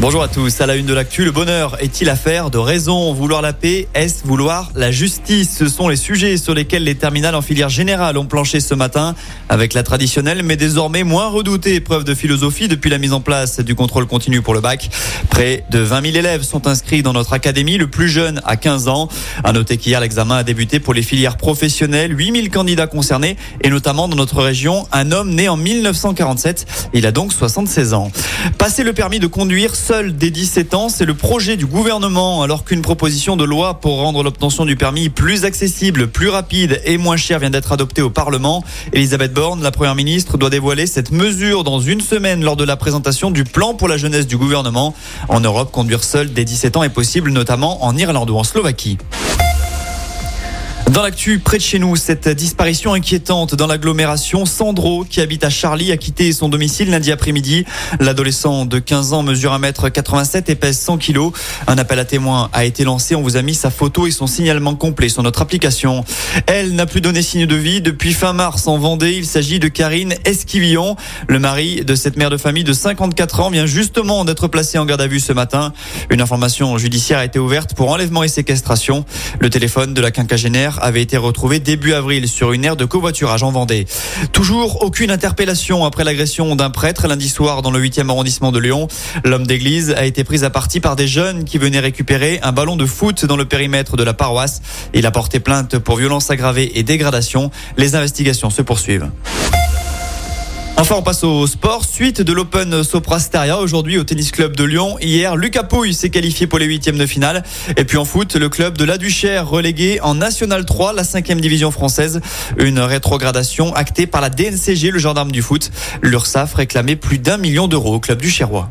[0.00, 0.62] Bonjour à tous.
[0.62, 3.12] À la une de l'actu, le bonheur est-il affaire de raison?
[3.12, 5.54] Vouloir la paix, est-ce vouloir la justice?
[5.58, 9.14] Ce sont les sujets sur lesquels les terminales en filière générale ont planché ce matin
[9.50, 13.60] avec la traditionnelle mais désormais moins redoutée épreuve de philosophie depuis la mise en place
[13.60, 14.88] du contrôle continu pour le bac.
[15.28, 18.88] Près de 20 000 élèves sont inscrits dans notre académie, le plus jeune à 15
[18.88, 19.10] ans.
[19.44, 22.18] À noter qu'hier, l'examen a débuté pour les filières professionnelles.
[22.18, 26.88] 8 000 candidats concernés et notamment dans notre région, un homme né en 1947.
[26.94, 28.10] Il a donc 76 ans.
[28.56, 32.62] Passer le permis de conduire seul dès 17 ans, c'est le projet du gouvernement, alors
[32.64, 37.16] qu'une proposition de loi pour rendre l'obtention du permis plus accessible, plus rapide et moins
[37.16, 38.62] cher vient d'être adoptée au Parlement.
[38.92, 42.76] Elisabeth Borne, la première ministre, doit dévoiler cette mesure dans une semaine lors de la
[42.76, 44.94] présentation du plan pour la jeunesse du gouvernement.
[45.28, 48.96] En Europe, conduire seul dès 17 ans est possible, notamment en Irlande ou en Slovaquie.
[50.90, 55.48] Dans l'actu, près de chez nous, cette disparition inquiétante dans l'agglomération, Sandro, qui habite à
[55.48, 57.64] Charlie, a quitté son domicile lundi après-midi.
[58.00, 61.30] L'adolescent de 15 ans mesure 1m87 et pèse 100 kg.
[61.68, 63.14] Un appel à témoins a été lancé.
[63.14, 66.04] On vous a mis sa photo et son signalement complet sur notre application.
[66.48, 69.12] Elle n'a plus donné signe de vie depuis fin mars en Vendée.
[69.12, 70.96] Il s'agit de Karine Esquivillon.
[71.28, 74.86] Le mari de cette mère de famille de 54 ans vient justement d'être placé en
[74.86, 75.72] garde à vue ce matin.
[76.10, 79.04] Une information judiciaire a été ouverte pour enlèvement et séquestration.
[79.38, 83.42] Le téléphone de la quinquagénaire avait été retrouvé début avril sur une aire de covoiturage
[83.42, 83.86] en Vendée.
[84.32, 88.88] Toujours aucune interpellation après l'agression d'un prêtre lundi soir dans le 8e arrondissement de Lyon.
[89.24, 92.76] L'homme d'église a été pris à partie par des jeunes qui venaient récupérer un ballon
[92.76, 94.62] de foot dans le périmètre de la paroisse.
[94.94, 97.50] Il a porté plainte pour violence aggravée et dégradation.
[97.76, 99.10] Les investigations se poursuivent.
[100.80, 101.84] Enfin, on passe au sport.
[101.84, 104.96] Suite de l'Open Soprasteria aujourd'hui au Tennis Club de Lyon.
[105.02, 107.44] Hier, Lucas Pouille s'est qualifié pour les huitièmes de finale.
[107.76, 111.38] Et puis en foot, le club de la Duchère relégué en National 3, la cinquième
[111.38, 112.22] division française.
[112.56, 115.70] Une rétrogradation actée par la DNCG, le gendarme du foot.
[116.00, 118.70] L'URSAF réclamait plus d'un million d'euros au club du Chérois.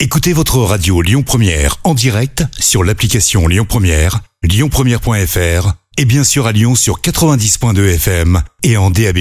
[0.00, 6.46] Écoutez votre radio Lyon Première en direct sur l'application Lyon Première, lyonpremière.fr et bien sûr
[6.46, 9.18] à Lyon sur 90.2 FM et en DAB+.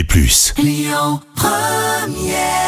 [0.64, 1.20] Lyon
[2.06, 2.65] Première